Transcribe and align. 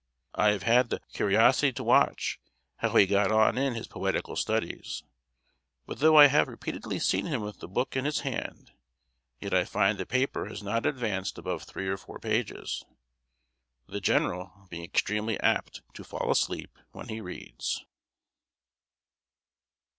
I 0.33 0.49
have 0.49 0.63
had 0.63 0.89
the 0.89 0.99
curiosity 1.13 1.71
to 1.73 1.83
watch 1.83 2.39
how 2.77 2.95
he 2.95 3.05
got 3.05 3.31
on 3.31 3.55
in 3.59 3.75
his 3.75 3.87
poetical 3.87 4.35
studies; 4.35 5.03
but 5.85 5.99
though 5.99 6.17
I 6.17 6.25
have 6.25 6.47
repeatedly 6.47 6.97
seen 6.97 7.27
him 7.27 7.43
with 7.43 7.59
the 7.59 7.67
book 7.67 7.95
in 7.95 8.05
his 8.05 8.21
hand, 8.21 8.71
yet 9.39 9.53
I 9.53 9.63
find 9.63 9.99
the 9.99 10.07
paper 10.07 10.47
has 10.49 10.63
not 10.63 10.87
advanced 10.87 11.37
above 11.37 11.65
three 11.65 11.87
or 11.87 11.97
four 11.97 12.17
pages; 12.17 12.83
the 13.87 14.01
general 14.01 14.65
being 14.71 14.83
extremely 14.85 15.39
apt 15.39 15.83
to 15.93 16.03
fall 16.03 16.31
asleep 16.31 16.79
when 16.93 17.09
he 17.09 17.21
reads. 17.21 17.85